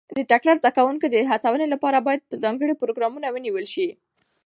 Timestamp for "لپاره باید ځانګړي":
1.73-2.73